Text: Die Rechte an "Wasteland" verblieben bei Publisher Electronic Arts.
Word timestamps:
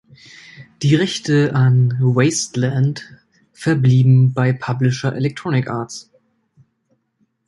Die 0.81 0.95
Rechte 0.95 1.53
an 1.53 1.95
"Wasteland" 1.99 3.03
verblieben 3.53 4.33
bei 4.33 4.51
Publisher 4.51 5.13
Electronic 5.15 5.67
Arts. 5.69 6.09